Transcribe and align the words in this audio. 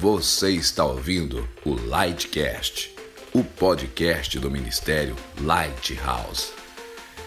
Você 0.00 0.52
está 0.52 0.82
ouvindo 0.82 1.46
o 1.62 1.74
Lightcast, 1.74 2.96
o 3.34 3.44
podcast 3.44 4.38
do 4.38 4.50
Ministério 4.50 5.14
Lighthouse. 5.42 6.54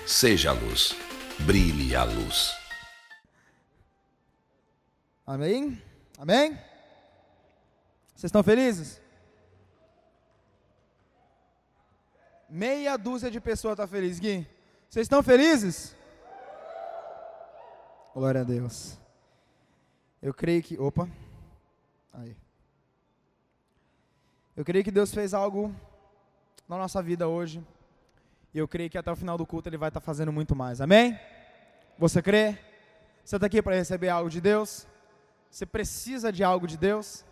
Seja 0.07 0.49
a 0.49 0.53
luz, 0.53 0.95
brilhe 1.45 1.95
a 1.95 2.03
luz. 2.03 2.51
Amém? 5.23 5.79
Amém? 6.17 6.53
Vocês 8.15 8.23
estão 8.23 8.41
felizes? 8.41 8.99
Meia 12.49 12.97
dúzia 12.97 13.29
de 13.29 13.39
pessoas 13.39 13.73
está 13.73 13.85
feliz, 13.85 14.17
Gui. 14.17 14.47
Vocês 14.89 15.05
estão 15.05 15.21
felizes? 15.21 15.95
Glória 18.15 18.41
a 18.41 18.43
Deus. 18.43 18.97
Eu 20.19 20.33
creio 20.33 20.63
que. 20.63 20.75
Opa. 20.79 21.07
Aí. 22.11 22.42
Eu 24.55 24.63
creio 24.63 24.83
que 24.83 24.91
Deus 24.91 25.11
fez 25.11 25.33
algo 25.33 25.73
na 26.69 26.77
nossa 26.77 27.01
vida 27.01 27.27
hoje. 27.27 27.65
E 28.53 28.59
eu 28.59 28.67
creio 28.67 28.87
que 28.87 28.99
até 28.99 29.11
o 29.11 29.15
final 29.15 29.35
do 29.35 29.47
culto 29.47 29.67
Ele 29.67 29.77
vai 29.77 29.89
estar 29.89 29.99
fazendo 29.99 30.31
muito 30.31 30.55
mais. 30.55 30.79
Amém? 30.79 31.19
Você 31.97 32.21
crê? 32.21 32.59
Você 33.25 33.37
está 33.37 33.47
aqui 33.47 33.63
para 33.63 33.75
receber 33.75 34.09
algo 34.09 34.29
de 34.29 34.39
Deus? 34.39 34.85
Você 35.49 35.65
precisa 35.65 36.31
de 36.31 36.43
algo 36.43 36.67
de 36.67 36.77
Deus? 36.77 37.25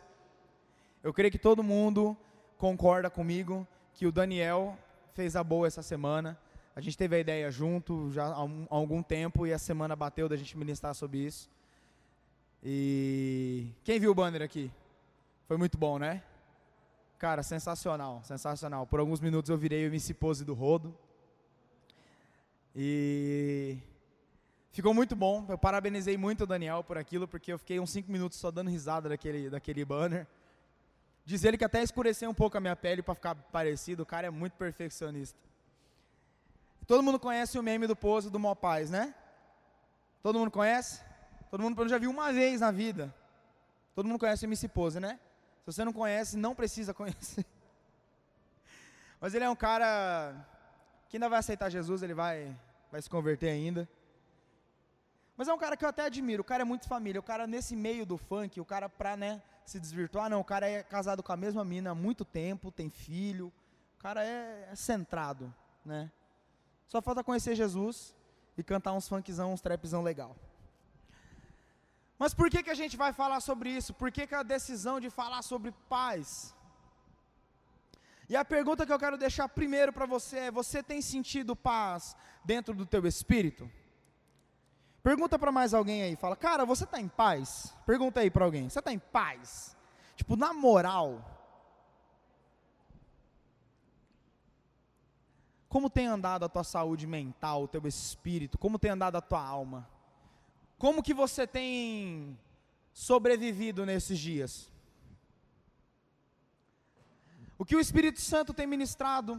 Eu 1.03 1.13
creio 1.13 1.31
que 1.31 1.37
todo 1.37 1.61
mundo 1.61 2.17
concorda 2.57 3.07
comigo 3.07 3.67
que 3.93 4.07
o 4.07 4.11
Daniel 4.11 4.75
fez 5.13 5.35
a 5.35 5.43
boa 5.43 5.67
essa 5.67 5.83
semana. 5.83 6.39
A 6.75 6.81
gente 6.81 6.97
teve 6.97 7.15
a 7.15 7.19
ideia 7.19 7.51
junto 7.51 8.09
já 8.11 8.25
há, 8.25 8.43
um, 8.43 8.65
há 8.67 8.75
algum 8.75 9.03
tempo 9.03 9.45
e 9.45 9.53
a 9.53 9.59
semana 9.59 9.95
bateu 9.95 10.27
da 10.27 10.35
gente 10.35 10.57
ministrar 10.57 10.95
sobre 10.95 11.19
isso. 11.19 11.47
E 12.63 13.67
quem 13.83 13.99
viu 13.99 14.09
o 14.09 14.15
banner 14.15 14.41
aqui? 14.41 14.71
Foi 15.47 15.57
muito 15.57 15.77
bom, 15.77 15.99
né? 15.99 16.23
Cara, 17.21 17.43
sensacional, 17.43 18.23
sensacional. 18.23 18.87
Por 18.87 18.99
alguns 18.99 19.19
minutos 19.19 19.51
eu 19.51 19.55
virei 19.55 19.85
o 19.85 19.89
MC 19.89 20.11
Pose 20.11 20.43
do 20.43 20.55
Rodo. 20.55 20.97
E 22.75 23.77
ficou 24.71 24.91
muito 24.91 25.15
bom. 25.15 25.45
Eu 25.47 25.55
parabenizei 25.55 26.17
muito 26.17 26.45
o 26.45 26.47
Daniel 26.47 26.83
por 26.83 26.97
aquilo, 26.97 27.27
porque 27.27 27.53
eu 27.53 27.59
fiquei 27.59 27.79
uns 27.79 27.91
5 27.91 28.11
minutos 28.11 28.39
só 28.39 28.49
dando 28.49 28.71
risada 28.71 29.07
daquele, 29.07 29.51
daquele 29.51 29.85
banner. 29.85 30.25
Diz 31.23 31.43
ele 31.43 31.59
que 31.59 31.63
até 31.63 31.83
escureceu 31.83 32.27
um 32.27 32.33
pouco 32.33 32.57
a 32.57 32.59
minha 32.59 32.75
pele 32.75 33.03
para 33.03 33.13
ficar 33.13 33.35
parecido. 33.35 34.01
O 34.01 34.05
cara 34.05 34.25
é 34.25 34.31
muito 34.31 34.53
perfeccionista. 34.53 35.37
Todo 36.87 37.03
mundo 37.03 37.19
conhece 37.19 37.59
o 37.59 37.61
meme 37.61 37.85
do 37.85 37.95
pose 37.95 38.31
do 38.31 38.39
Mopaz, 38.39 38.89
né? 38.89 39.13
Todo 40.23 40.39
mundo 40.39 40.49
conhece? 40.49 41.03
Todo 41.51 41.61
mundo 41.61 41.87
já 41.87 41.99
viu 41.99 42.09
uma 42.09 42.33
vez 42.33 42.61
na 42.61 42.71
vida. 42.71 43.13
Todo 43.93 44.07
mundo 44.07 44.17
conhece 44.17 44.43
o 44.43 44.47
MC 44.47 44.67
Pose, 44.67 44.99
né? 44.99 45.19
Se 45.61 45.65
você 45.67 45.85
não 45.85 45.93
conhece, 45.93 46.35
não 46.35 46.55
precisa 46.55 46.93
conhecer. 46.93 47.45
Mas 49.21 49.33
ele 49.33 49.45
é 49.45 49.49
um 49.49 49.55
cara 49.55 50.35
que 51.07 51.17
ainda 51.17 51.29
vai 51.29 51.39
aceitar 51.39 51.69
Jesus, 51.69 52.01
ele 52.01 52.13
vai, 52.13 52.57
vai 52.91 53.01
se 53.01 53.09
converter 53.09 53.49
ainda. 53.49 53.87
Mas 55.37 55.47
é 55.47 55.53
um 55.53 55.57
cara 55.57 55.77
que 55.77 55.85
eu 55.85 55.89
até 55.89 56.03
admiro, 56.03 56.41
o 56.41 56.45
cara 56.45 56.61
é 56.61 56.65
muito 56.65 56.87
família, 56.87 57.19
o 57.19 57.23
cara 57.23 57.45
nesse 57.45 57.75
meio 57.75 58.05
do 58.05 58.17
funk, 58.17 58.59
o 58.59 58.65
cara 58.65 58.89
pra, 58.89 59.15
né, 59.15 59.41
se 59.65 59.79
desvirtuar, 59.79 60.29
não, 60.29 60.39
o 60.39 60.43
cara 60.43 60.69
é 60.69 60.83
casado 60.83 61.23
com 61.23 61.31
a 61.31 61.37
mesma 61.37 61.63
mina 61.63 61.91
há 61.91 61.95
muito 61.95 62.25
tempo, 62.25 62.71
tem 62.71 62.89
filho, 62.89 63.51
o 63.97 64.01
cara 64.01 64.23
é, 64.23 64.69
é 64.71 64.75
centrado, 64.75 65.53
né. 65.85 66.11
Só 66.87 67.01
falta 67.01 67.23
conhecer 67.23 67.55
Jesus 67.55 68.15
e 68.57 68.63
cantar 68.63 68.93
uns 68.93 69.07
funkzão, 69.07 69.53
uns 69.53 69.61
trapzão 69.61 70.01
legal. 70.01 70.35
Mas 72.21 72.35
por 72.35 72.51
que, 72.51 72.61
que 72.61 72.69
a 72.69 72.75
gente 72.75 72.95
vai 72.95 73.11
falar 73.11 73.39
sobre 73.39 73.71
isso? 73.71 73.95
Por 73.95 74.11
que, 74.11 74.27
que 74.27 74.35
a 74.35 74.43
decisão 74.43 74.99
de 74.99 75.09
falar 75.09 75.41
sobre 75.41 75.71
paz? 75.89 76.55
E 78.29 78.35
a 78.35 78.45
pergunta 78.45 78.85
que 78.85 78.93
eu 78.93 78.99
quero 78.99 79.17
deixar 79.17 79.49
primeiro 79.49 79.91
para 79.91 80.05
você 80.05 80.37
é: 80.37 80.51
você 80.51 80.83
tem 80.83 81.01
sentido 81.01 81.55
paz 81.55 82.15
dentro 82.45 82.75
do 82.75 82.85
teu 82.85 83.07
espírito? 83.07 83.67
Pergunta 85.01 85.39
para 85.39 85.51
mais 85.51 85.73
alguém 85.73 86.03
aí, 86.03 86.15
fala, 86.15 86.35
cara, 86.35 86.63
você 86.63 86.83
está 86.83 87.01
em 87.01 87.07
paz? 87.07 87.75
Pergunta 87.87 88.19
aí 88.19 88.29
para 88.29 88.45
alguém, 88.45 88.69
você 88.69 88.77
está 88.77 88.93
em 88.93 88.99
paz? 88.99 89.75
Tipo, 90.15 90.35
na 90.35 90.53
moral. 90.53 91.25
Como 95.67 95.89
tem 95.89 96.05
andado 96.05 96.45
a 96.45 96.49
tua 96.49 96.63
saúde 96.63 97.07
mental, 97.07 97.63
o 97.63 97.67
teu 97.67 97.81
espírito? 97.87 98.59
Como 98.59 98.77
tem 98.77 98.91
andado 98.91 99.15
a 99.15 99.21
tua 99.21 99.43
alma? 99.43 99.89
Como 100.81 101.03
que 101.03 101.13
você 101.13 101.45
tem 101.45 102.35
sobrevivido 102.91 103.85
nesses 103.85 104.17
dias? 104.17 104.67
O 107.55 107.63
que 107.63 107.75
o 107.75 107.79
Espírito 107.79 108.19
Santo 108.19 108.51
tem 108.51 108.65
ministrado 108.65 109.33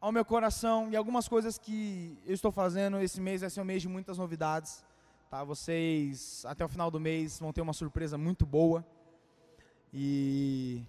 ao 0.00 0.10
meu 0.10 0.24
coração 0.24 0.88
e 0.90 0.96
algumas 0.96 1.28
coisas 1.28 1.58
que 1.58 2.18
eu 2.24 2.32
estou 2.32 2.50
fazendo 2.50 2.98
esse 3.00 3.20
mês 3.20 3.42
vai 3.42 3.50
ser 3.50 3.60
um 3.60 3.66
mês 3.66 3.82
de 3.82 3.88
muitas 3.88 4.16
novidades, 4.16 4.82
tá? 5.28 5.44
Vocês 5.44 6.42
até 6.46 6.64
o 6.64 6.68
final 6.68 6.90
do 6.90 6.98
mês 6.98 7.38
vão 7.38 7.52
ter 7.52 7.60
uma 7.60 7.74
surpresa 7.74 8.16
muito 8.16 8.46
boa. 8.46 8.82
E 9.92 10.82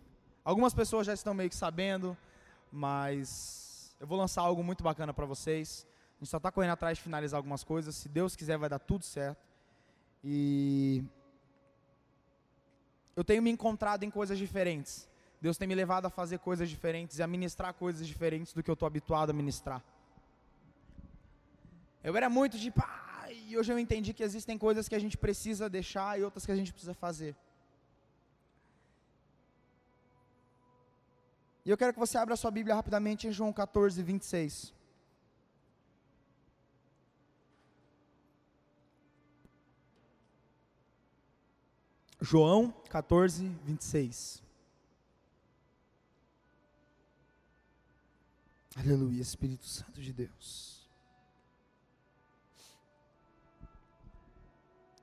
algumas 0.46 0.74
pessoas 0.74 1.06
já 1.06 1.14
estão 1.14 1.34
meio 1.34 1.50
que 1.50 1.58
sabendo, 1.58 2.18
mas 2.72 3.94
eu 4.00 4.08
vou 4.08 4.18
lançar 4.18 4.44
algo 4.44 4.64
muito 4.64 4.82
bacana 4.82 5.14
para 5.14 5.26
vocês. 5.26 5.86
A 6.20 6.24
gente 6.24 6.30
só 6.32 6.38
está 6.38 6.52
correndo 6.52 6.72
atrás 6.72 6.98
de 6.98 7.04
finalizar 7.04 7.38
algumas 7.38 7.64
coisas. 7.64 7.96
Se 7.96 8.10
Deus 8.10 8.36
quiser, 8.36 8.58
vai 8.58 8.68
dar 8.68 8.80
tudo 8.80 9.06
certo. 9.06 9.48
E 10.22 11.02
eu 13.16 13.24
tenho 13.24 13.42
me 13.42 13.50
encontrado 13.50 14.04
em 14.04 14.12
coisas 14.12 14.38
diferentes. 14.38 15.08
Deus 15.42 15.58
tem 15.58 15.66
me 15.66 15.76
levado 15.76 16.08
a 16.08 16.10
fazer 16.10 16.40
coisas 16.40 16.70
diferentes 16.70 17.20
e 17.20 17.24
a 17.24 17.28
ministrar 17.28 17.74
coisas 17.74 18.06
diferentes 18.06 18.52
do 18.52 18.62
que 18.62 18.70
eu 18.70 18.74
estou 18.74 18.86
habituado 18.86 19.30
a 19.30 19.34
ministrar. 19.34 19.82
Eu 22.04 22.18
era 22.18 22.30
muito 22.30 22.58
de 22.58 22.70
pá, 22.70 23.28
e 23.30 23.58
hoje 23.58 23.72
eu 23.72 23.80
entendi 23.80 24.14
que 24.14 24.24
existem 24.24 24.58
coisas 24.58 24.90
que 24.90 24.96
a 24.96 25.00
gente 25.00 25.18
precisa 25.18 25.70
deixar 25.70 26.20
e 26.20 26.24
outras 26.24 26.46
que 26.46 26.52
a 26.52 26.56
gente 26.56 26.74
precisa 26.74 26.94
fazer. 26.94 27.34
E 31.66 31.70
eu 31.70 31.78
quero 31.78 31.94
que 31.94 32.00
você 32.00 32.18
abra 32.18 32.34
a 32.34 32.38
sua 32.38 32.52
Bíblia 32.52 32.76
rapidamente 32.76 33.26
em 33.26 33.32
João 33.32 33.54
14, 33.54 34.04
26. 34.04 34.79
João 42.22 42.72
14, 42.90 43.48
26. 43.64 44.44
Aleluia, 48.76 49.22
Espírito 49.22 49.66
Santo 49.66 50.02
de 50.02 50.12
Deus. 50.12 50.88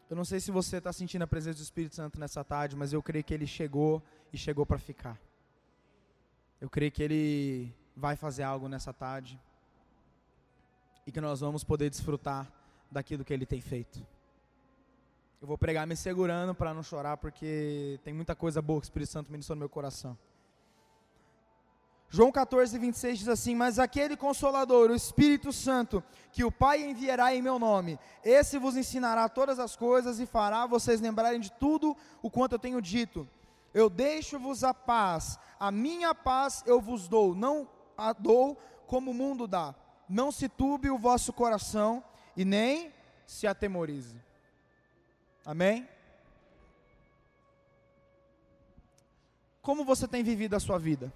Eu 0.09 0.15
não 0.15 0.25
sei 0.25 0.39
se 0.41 0.51
você 0.51 0.77
está 0.77 0.93
sentindo 0.93 1.23
a 1.23 1.27
presença 1.27 1.59
do 1.59 1.63
Espírito 1.63 1.95
Santo 1.97 2.21
nessa 2.21 2.45
tarde, 2.45 2.77
mas 2.77 2.93
eu 2.93 3.03
creio 3.03 3.25
que 3.25 3.35
ele 3.35 3.47
chegou 3.47 4.03
e 4.33 4.39
chegou 4.39 4.65
para 4.65 4.79
ficar. 4.79 5.19
Eu 6.61 6.71
creio 6.71 6.93
que 6.93 7.03
ele 7.03 7.75
vai 7.97 8.15
fazer 8.15 8.43
algo 8.43 8.69
nessa 8.69 8.93
tarde 8.93 9.41
e 11.07 11.13
que 11.13 11.21
nós 11.21 11.41
vamos 11.41 11.65
poder 11.65 11.91
desfrutar 11.91 12.51
daquilo 12.91 13.25
que 13.25 13.33
ele 13.33 13.47
tem 13.47 13.61
feito. 13.61 14.07
Eu 15.41 15.47
vou 15.47 15.59
pregar 15.59 15.87
me 15.87 15.95
segurando 15.95 16.55
para 16.55 16.73
não 16.73 16.83
chorar, 16.83 17.19
porque 17.19 18.01
tem 18.03 18.15
muita 18.15 18.35
coisa 18.35 18.63
boa 18.63 18.81
que 18.81 18.87
o 18.87 18.89
Espírito 18.89 19.13
Santo 19.13 19.31
ministrou 19.31 19.55
no 19.55 19.61
meu 19.61 19.69
coração. 19.69 20.17
João 22.09 22.33
14, 22.33 22.79
26 22.79 23.19
diz 23.19 23.29
assim: 23.29 23.55
Mas 23.55 23.79
aquele 23.79 24.17
consolador, 24.17 24.91
o 24.91 24.95
Espírito 24.95 25.53
Santo, 25.53 26.03
que 26.33 26.43
o 26.43 26.51
Pai 26.51 26.83
enviará 26.83 27.35
em 27.35 27.43
meu 27.43 27.59
nome, 27.59 27.99
esse 28.25 28.59
vos 28.59 28.77
ensinará 28.77 29.29
todas 29.29 29.59
as 29.59 29.77
coisas 29.77 30.19
e 30.21 30.27
fará 30.27 30.67
vocês 30.67 31.01
lembrarem 31.01 31.41
de 31.41 31.53
tudo 31.53 31.95
o 32.23 32.31
quanto 32.31 32.53
eu 32.53 32.59
tenho 32.59 32.81
dito. 32.81 33.29
Eu 33.75 33.91
deixo-vos 33.91 34.65
a 34.65 34.73
paz, 34.73 35.39
a 35.61 35.71
minha 35.71 36.15
paz 36.15 36.63
eu 36.67 36.81
vos 36.81 37.09
dou, 37.09 37.35
não 37.35 37.69
a 37.99 38.15
dou 38.15 38.57
como 38.87 39.11
o 39.11 39.15
mundo 39.15 39.47
dá. 39.47 39.75
Não 40.09 40.33
se 40.33 40.49
turbe 40.49 40.89
o 40.89 40.97
vosso 40.97 41.31
coração 41.33 42.03
e 42.35 42.45
nem 42.45 42.91
se 43.27 43.47
atemorize. 43.47 44.17
Amém? 45.47 45.89
Como 49.63 49.85
você 49.85 50.09
tem 50.09 50.25
vivido 50.25 50.57
a 50.57 50.61
sua 50.61 50.77
vida? 50.77 51.13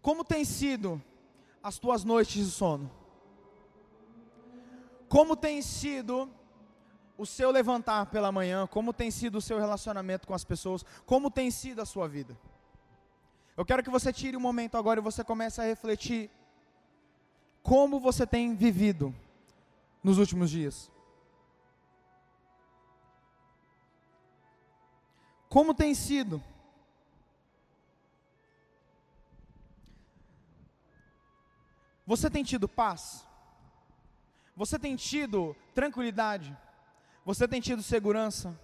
Como 0.00 0.24
tem 0.24 0.44
sido 0.44 1.02
as 1.60 1.80
tuas 1.80 2.04
noites 2.04 2.46
de 2.46 2.50
sono? 2.52 2.88
Como 5.08 5.34
tem 5.34 5.60
sido 5.60 6.30
o 7.18 7.26
seu 7.26 7.50
levantar 7.50 8.06
pela 8.06 8.30
manhã? 8.30 8.68
Como 8.68 8.92
tem 8.92 9.10
sido 9.10 9.38
o 9.38 9.42
seu 9.42 9.58
relacionamento 9.58 10.28
com 10.28 10.34
as 10.34 10.44
pessoas? 10.44 10.84
Como 11.04 11.28
tem 11.28 11.50
sido 11.50 11.82
a 11.82 11.84
sua 11.84 12.06
vida? 12.06 12.38
Eu 13.56 13.64
quero 13.64 13.82
que 13.82 13.90
você 13.90 14.12
tire 14.12 14.36
um 14.36 14.40
momento 14.40 14.76
agora 14.76 15.00
e 15.00 15.02
você 15.02 15.24
comece 15.24 15.60
a 15.60 15.64
refletir 15.64 16.30
como 17.64 17.98
você 17.98 18.24
tem 18.24 18.54
vivido 18.54 19.12
nos 20.04 20.18
últimos 20.18 20.50
dias. 20.50 20.94
Como 25.56 25.72
tem 25.72 25.94
sido? 25.94 26.44
Você 32.06 32.28
tem 32.28 32.44
tido 32.44 32.68
paz? 32.68 33.26
Você 34.54 34.78
tem 34.78 34.94
tido 34.96 35.56
tranquilidade? 35.74 36.54
Você 37.24 37.48
tem 37.48 37.58
tido 37.58 37.82
segurança? 37.82 38.54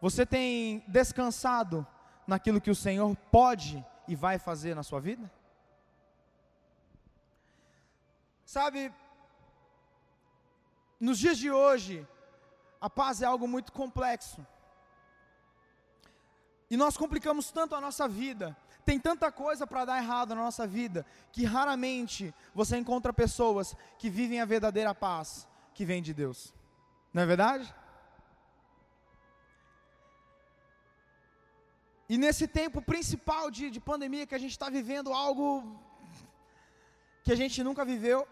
Você 0.00 0.24
tem 0.24 0.82
descansado 0.88 1.86
naquilo 2.26 2.58
que 2.58 2.70
o 2.70 2.74
Senhor 2.74 3.14
pode 3.30 3.84
e 4.08 4.16
vai 4.16 4.38
fazer 4.38 4.74
na 4.74 4.82
sua 4.82 5.00
vida? 5.00 5.30
Sabe, 8.46 8.90
nos 10.98 11.18
dias 11.18 11.36
de 11.36 11.50
hoje, 11.50 12.08
a 12.80 12.88
paz 12.88 13.20
é 13.20 13.26
algo 13.26 13.46
muito 13.46 13.70
complexo. 13.70 14.42
E 16.70 16.76
nós 16.76 16.96
complicamos 16.96 17.50
tanto 17.50 17.74
a 17.74 17.80
nossa 17.80 18.08
vida, 18.08 18.56
tem 18.84 18.98
tanta 18.98 19.30
coisa 19.32 19.66
para 19.66 19.84
dar 19.84 19.98
errado 19.98 20.34
na 20.34 20.42
nossa 20.42 20.66
vida, 20.66 21.06
que 21.32 21.44
raramente 21.44 22.34
você 22.54 22.76
encontra 22.76 23.12
pessoas 23.12 23.74
que 23.98 24.10
vivem 24.10 24.40
a 24.40 24.44
verdadeira 24.44 24.94
paz 24.94 25.48
que 25.72 25.84
vem 25.84 26.02
de 26.02 26.12
Deus. 26.12 26.54
Não 27.12 27.22
é 27.22 27.26
verdade? 27.26 27.74
E 32.08 32.18
nesse 32.18 32.46
tempo 32.46 32.82
principal 32.82 33.50
de, 33.50 33.70
de 33.70 33.80
pandemia 33.80 34.26
que 34.26 34.34
a 34.34 34.38
gente 34.38 34.50
está 34.50 34.68
vivendo 34.68 35.12
algo 35.12 35.80
que 37.22 37.32
a 37.32 37.36
gente 37.36 37.64
nunca 37.64 37.84
viveu, 37.84 38.28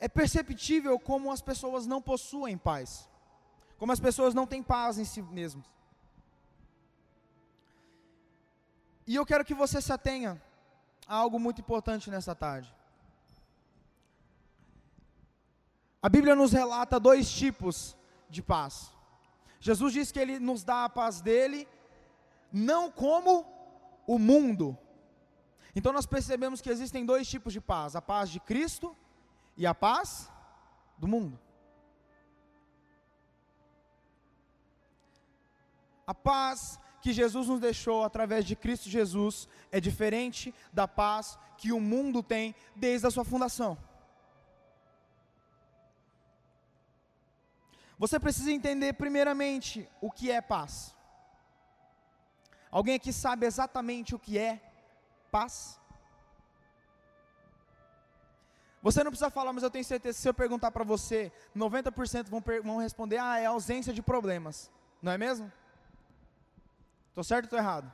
é 0.00 0.08
perceptível 0.08 0.98
como 0.98 1.30
as 1.30 1.42
pessoas 1.42 1.86
não 1.86 2.00
possuem 2.00 2.56
paz, 2.56 3.08
como 3.78 3.92
as 3.92 4.00
pessoas 4.00 4.34
não 4.34 4.46
têm 4.46 4.62
paz 4.62 4.98
em 4.98 5.04
si 5.04 5.20
mesmas. 5.20 5.66
E 9.06 9.14
eu 9.14 9.26
quero 9.26 9.44
que 9.44 9.54
você 9.54 9.80
se 9.80 9.92
atenha 9.92 10.40
a 11.06 11.14
algo 11.14 11.38
muito 11.38 11.60
importante 11.60 12.10
nessa 12.10 12.34
tarde. 12.34 12.74
A 16.02 16.08
Bíblia 16.08 16.34
nos 16.34 16.52
relata 16.52 17.00
dois 17.00 17.30
tipos 17.30 17.96
de 18.28 18.42
paz. 18.42 18.92
Jesus 19.60 19.92
diz 19.92 20.12
que 20.12 20.18
ele 20.18 20.38
nos 20.38 20.62
dá 20.62 20.84
a 20.84 20.88
paz 20.88 21.20
dele, 21.20 21.66
não 22.52 22.90
como 22.90 23.46
o 24.06 24.18
mundo. 24.18 24.76
Então 25.74 25.92
nós 25.92 26.06
percebemos 26.06 26.60
que 26.60 26.70
existem 26.70 27.04
dois 27.04 27.28
tipos 27.28 27.52
de 27.52 27.60
paz: 27.60 27.96
a 27.96 28.02
paz 28.02 28.30
de 28.30 28.40
Cristo 28.40 28.96
e 29.56 29.66
a 29.66 29.74
paz 29.74 30.30
do 30.98 31.08
mundo. 31.08 31.38
A 36.06 36.14
paz 36.14 36.78
que 37.04 37.12
Jesus 37.12 37.48
nos 37.48 37.60
deixou 37.60 38.02
através 38.02 38.46
de 38.46 38.56
Cristo 38.56 38.88
Jesus 38.88 39.46
é 39.70 39.78
diferente 39.78 40.54
da 40.72 40.88
paz 40.88 41.38
que 41.58 41.70
o 41.70 41.78
mundo 41.78 42.22
tem 42.22 42.54
desde 42.74 43.06
a 43.06 43.10
sua 43.10 43.26
fundação. 43.26 43.76
Você 47.98 48.18
precisa 48.18 48.50
entender, 48.50 48.94
primeiramente, 48.94 49.86
o 50.00 50.10
que 50.10 50.30
é 50.30 50.40
paz. 50.40 50.96
Alguém 52.70 52.94
aqui 52.94 53.12
sabe 53.12 53.44
exatamente 53.44 54.14
o 54.14 54.18
que 54.18 54.38
é 54.38 54.62
paz? 55.30 55.78
Você 58.80 59.04
não 59.04 59.10
precisa 59.10 59.30
falar, 59.30 59.52
mas 59.52 59.62
eu 59.62 59.70
tenho 59.70 59.84
certeza, 59.84 60.18
se 60.18 60.26
eu 60.26 60.32
perguntar 60.32 60.70
para 60.70 60.84
você, 60.84 61.30
90% 61.54 62.30
vão, 62.30 62.42
vão 62.62 62.78
responder: 62.78 63.18
ah, 63.18 63.38
é 63.38 63.44
ausência 63.44 63.92
de 63.92 64.00
problemas. 64.00 64.70
Não 65.02 65.12
é 65.12 65.18
mesmo? 65.18 65.52
Estou 67.14 67.22
certo 67.22 67.44
ou 67.44 67.46
estou 67.46 67.58
errado? 67.60 67.86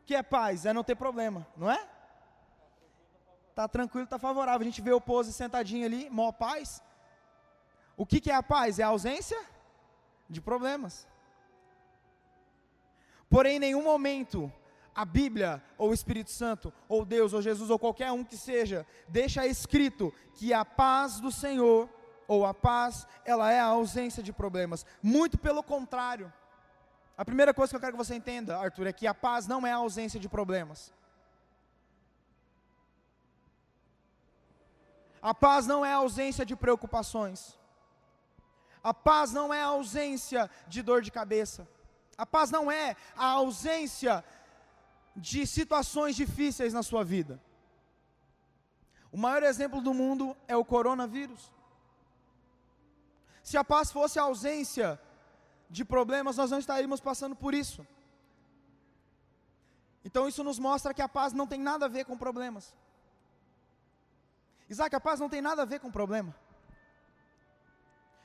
O 0.00 0.04
que 0.06 0.14
é 0.14 0.22
paz? 0.22 0.64
É 0.64 0.72
não 0.72 0.84
ter 0.84 0.94
problema, 0.94 1.44
não 1.56 1.68
é? 1.68 1.84
Tá 3.56 3.66
tranquilo, 3.66 4.06
tá 4.06 4.20
favorável. 4.20 4.60
A 4.60 4.70
gente 4.70 4.80
vê 4.80 4.92
o 4.92 5.00
pose 5.00 5.32
sentadinho 5.32 5.84
ali, 5.84 6.08
mó 6.08 6.30
paz. 6.30 6.80
O 7.96 8.06
que, 8.06 8.20
que 8.20 8.30
é 8.30 8.34
a 8.36 8.42
paz? 8.42 8.78
É 8.78 8.84
a 8.84 8.88
ausência 8.88 9.40
de 10.30 10.40
problemas. 10.40 11.08
Porém, 13.28 13.56
em 13.56 13.58
nenhum 13.58 13.82
momento 13.82 14.52
a 14.94 15.04
Bíblia, 15.04 15.60
ou 15.76 15.90
o 15.90 15.94
Espírito 15.94 16.30
Santo, 16.30 16.72
ou 16.88 17.04
Deus, 17.04 17.32
ou 17.32 17.42
Jesus, 17.42 17.68
ou 17.68 17.80
qualquer 17.80 18.12
um 18.12 18.22
que 18.22 18.36
seja, 18.36 18.86
deixa 19.08 19.44
escrito 19.44 20.14
que 20.34 20.54
a 20.54 20.64
paz 20.64 21.18
do 21.18 21.32
Senhor, 21.32 21.88
ou 22.28 22.46
a 22.46 22.54
paz, 22.54 23.08
ela 23.24 23.50
é 23.50 23.58
a 23.58 23.64
ausência 23.64 24.22
de 24.22 24.32
problemas. 24.32 24.86
Muito 25.02 25.36
pelo 25.36 25.64
contrário. 25.64 26.32
A 27.16 27.24
primeira 27.24 27.54
coisa 27.54 27.70
que 27.70 27.76
eu 27.76 27.80
quero 27.80 27.92
que 27.92 28.04
você 28.04 28.14
entenda, 28.14 28.58
Arthur, 28.58 28.86
é 28.88 28.92
que 28.92 29.06
a 29.06 29.14
paz 29.14 29.46
não 29.46 29.66
é 29.66 29.72
a 29.72 29.76
ausência 29.76 30.18
de 30.18 30.28
problemas. 30.28 30.92
A 35.22 35.32
paz 35.32 35.66
não 35.66 35.84
é 35.84 35.92
a 35.92 35.96
ausência 35.96 36.44
de 36.44 36.54
preocupações. 36.54 37.58
A 38.82 38.92
paz 38.92 39.32
não 39.32 39.54
é 39.54 39.62
a 39.62 39.66
ausência 39.66 40.50
de 40.68 40.82
dor 40.82 41.00
de 41.00 41.10
cabeça. 41.10 41.66
A 42.18 42.26
paz 42.26 42.50
não 42.50 42.70
é 42.70 42.96
a 43.16 43.26
ausência 43.26 44.24
de 45.16 45.46
situações 45.46 46.16
difíceis 46.16 46.72
na 46.72 46.82
sua 46.82 47.04
vida. 47.04 47.40
O 49.10 49.16
maior 49.16 49.44
exemplo 49.44 49.80
do 49.80 49.94
mundo 49.94 50.36
é 50.48 50.56
o 50.56 50.64
coronavírus. 50.64 51.50
Se 53.42 53.56
a 53.56 53.64
paz 53.64 53.92
fosse 53.92 54.18
a 54.18 54.24
ausência 54.24 55.00
de 55.68 55.84
problemas, 55.84 56.36
nós 56.36 56.50
não 56.50 56.58
estaríamos 56.58 57.00
passando 57.00 57.34
por 57.34 57.54
isso. 57.54 57.86
Então 60.04 60.28
isso 60.28 60.44
nos 60.44 60.58
mostra 60.58 60.92
que 60.92 61.02
a 61.02 61.08
paz 61.08 61.32
não 61.32 61.46
tem 61.46 61.60
nada 61.60 61.86
a 61.86 61.88
ver 61.88 62.04
com 62.04 62.16
problemas. 62.16 62.74
Isaac, 64.68 64.94
a 64.94 65.00
paz 65.00 65.20
não 65.20 65.28
tem 65.28 65.40
nada 65.40 65.62
a 65.62 65.64
ver 65.64 65.80
com 65.80 65.90
problema. 65.90 66.34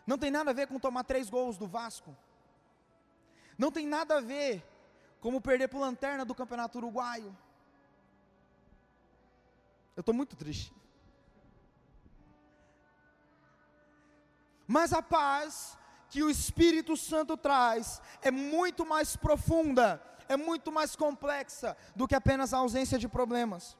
Não 0.05 0.17
tem 0.17 0.31
nada 0.31 0.51
a 0.51 0.53
ver 0.53 0.67
com 0.67 0.79
tomar 0.79 1.03
três 1.03 1.29
gols 1.29 1.57
do 1.57 1.67
Vasco. 1.67 2.15
Não 3.57 3.71
tem 3.71 3.85
nada 3.85 4.17
a 4.17 4.21
ver 4.21 4.65
como 5.21 5.41
perder 5.41 5.67
por 5.67 5.79
lanterna 5.79 6.25
do 6.25 6.33
Campeonato 6.33 6.77
Uruguaio. 6.77 7.35
Eu 9.95 10.01
estou 10.01 10.15
muito 10.15 10.35
triste. 10.35 10.73
Mas 14.65 14.93
a 14.93 15.01
paz 15.01 15.77
que 16.09 16.23
o 16.23 16.29
Espírito 16.29 16.97
Santo 16.97 17.37
traz 17.37 18.01
é 18.21 18.31
muito 18.31 18.85
mais 18.85 19.15
profunda, 19.15 20.01
é 20.27 20.35
muito 20.35 20.71
mais 20.71 20.95
complexa 20.95 21.75
do 21.95 22.07
que 22.07 22.15
apenas 22.15 22.53
a 22.53 22.57
ausência 22.57 22.97
de 22.97 23.07
problemas. 23.07 23.77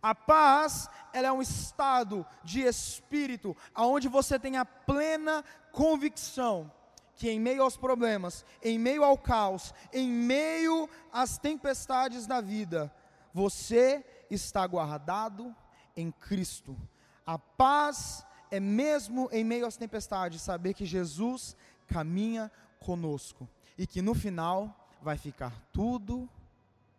A 0.00 0.14
paz, 0.14 0.88
ela 1.12 1.28
é 1.28 1.32
um 1.32 1.42
estado 1.42 2.26
de 2.42 2.62
espírito, 2.62 3.56
aonde 3.74 4.08
você 4.08 4.38
tem 4.38 4.56
a 4.56 4.64
plena 4.64 5.44
convicção 5.70 6.72
que 7.14 7.30
em 7.30 7.38
meio 7.38 7.62
aos 7.62 7.76
problemas, 7.76 8.44
em 8.62 8.78
meio 8.78 9.04
ao 9.04 9.16
caos, 9.16 9.72
em 9.92 10.08
meio 10.08 10.88
às 11.12 11.38
tempestades 11.38 12.26
da 12.26 12.40
vida, 12.40 12.92
você 13.32 14.04
está 14.30 14.66
guardado 14.66 15.54
em 15.96 16.10
Cristo. 16.10 16.76
A 17.24 17.38
paz 17.38 18.26
é 18.52 18.60
mesmo 18.60 19.30
em 19.32 19.42
meio 19.42 19.66
às 19.66 19.78
tempestades 19.78 20.42
saber 20.42 20.74
que 20.74 20.84
Jesus 20.84 21.56
caminha 21.86 22.52
conosco 22.78 23.48
e 23.78 23.86
que 23.86 24.02
no 24.02 24.14
final 24.14 24.90
vai 25.00 25.16
ficar 25.16 25.58
tudo 25.72 26.28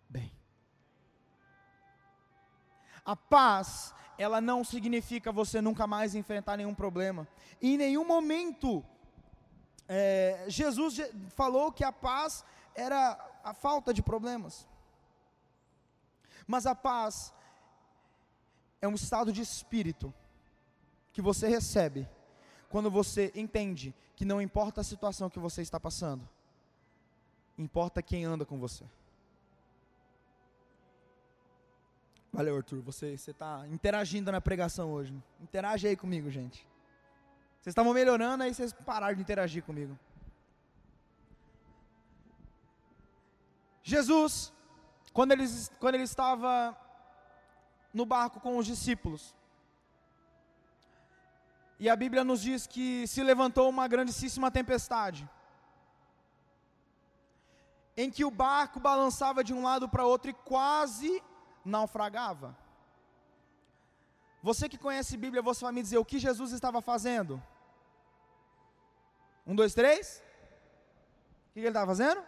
bem. 0.10 0.34
A 3.06 3.16
paz, 3.16 3.94
ela 4.18 4.42
não 4.42 4.64
significa 4.64 5.32
você 5.32 5.62
nunca 5.62 5.86
mais 5.86 6.16
enfrentar 6.16 6.58
nenhum 6.58 6.74
problema. 6.74 7.28
Em 7.62 7.78
nenhum 7.78 8.04
momento, 8.04 8.84
é, 9.88 10.46
Jesus 10.48 11.02
falou 11.36 11.72
que 11.72 11.84
a 11.84 11.92
paz 11.92 12.44
era 12.74 13.16
a 13.44 13.54
falta 13.54 13.94
de 13.94 14.02
problemas. 14.02 14.68
Mas 16.48 16.66
a 16.66 16.74
paz 16.74 17.32
é 18.82 18.88
um 18.88 18.96
estado 18.96 19.32
de 19.32 19.44
espírito 19.44 20.12
que 21.14 21.22
você 21.22 21.48
recebe 21.48 22.10
quando 22.70 22.90
você 22.90 23.32
entende 23.36 23.94
que 24.16 24.26
não 24.26 24.42
importa 24.42 24.82
a 24.82 24.84
situação 24.84 25.30
que 25.30 25.40
você 25.40 25.62
está 25.62 25.80
passando, 25.80 26.28
importa 27.58 28.02
quem 28.02 28.26
anda 28.26 28.44
com 28.44 28.60
você. 28.60 28.84
Valeu, 32.32 32.58
Arthur. 32.58 32.82
Você 32.82 33.14
está 33.14 33.64
interagindo 33.70 34.32
na 34.32 34.42
pregação 34.42 34.92
hoje. 34.92 35.14
Interage 35.40 35.88
aí 35.88 35.96
comigo, 35.96 36.32
gente. 36.32 36.68
Vocês 37.62 37.72
estavam 37.72 37.94
melhorando, 37.94 38.44
aí 38.44 38.52
vocês 38.52 38.74
pararam 38.74 39.16
de 39.16 39.22
interagir 39.22 39.64
comigo. 39.64 39.98
Jesus, 43.84 44.52
quando 45.14 45.34
ele, 45.34 45.46
quando 45.80 45.94
ele 45.94 46.06
estava 46.06 46.76
no 47.94 48.06
barco 48.06 48.40
com 48.40 48.58
os 48.58 48.66
discípulos, 48.66 49.36
E 51.80 51.90
a 51.90 51.96
Bíblia 51.96 52.24
nos 52.24 52.42
diz 52.42 52.66
que 52.68 53.08
se 53.08 53.22
levantou 53.24 53.70
uma 53.70 53.88
grandíssima 53.88 54.50
tempestade, 54.52 55.30
em 57.96 58.10
que 58.10 58.26
o 58.26 58.32
barco 58.32 58.80
balançava 58.80 59.44
de 59.44 59.54
um 59.54 59.64
lado 59.64 59.88
para 59.90 60.06
outro 60.06 60.30
e 60.30 60.34
quase 60.34 61.22
naufragava. 61.64 62.58
Você 64.42 64.68
que 64.68 64.78
conhece 64.78 65.16
Bíblia, 65.16 65.42
você 65.42 65.64
vai 65.64 65.72
me 65.72 65.82
dizer 65.82 65.98
o 65.98 66.06
que 66.06 66.20
Jesus 66.20 66.52
estava 66.52 66.82
fazendo? 66.82 67.42
Um, 69.48 69.56
dois, 69.56 69.74
três. 69.74 70.22
O 71.50 71.54
que 71.54 71.60
ele 71.60 71.68
estava 71.68 71.88
fazendo? 71.88 72.24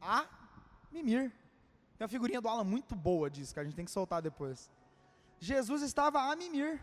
A 0.00 0.26
mimir. 0.90 1.30
Tem 1.96 2.04
uma 2.04 2.08
figurinha 2.08 2.40
do 2.40 2.48
Alan 2.48 2.64
muito 2.64 2.94
boa 2.94 3.28
disso, 3.28 3.52
que 3.52 3.60
a 3.60 3.64
gente 3.64 3.76
tem 3.76 3.84
que 3.84 3.90
soltar 3.90 4.22
depois. 4.22 4.70
Jesus 5.38 5.82
estava 5.82 6.20
a 6.20 6.36
mimir. 6.36 6.80